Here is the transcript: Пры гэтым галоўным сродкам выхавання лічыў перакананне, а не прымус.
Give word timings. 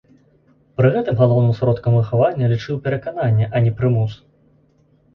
Пры 0.79 0.89
гэтым 0.95 1.15
галоўным 1.21 1.53
сродкам 1.59 1.91
выхавання 1.99 2.51
лічыў 2.57 2.83
перакананне, 2.89 3.45
а 3.55 3.65
не 3.67 3.71
прымус. 3.79 4.21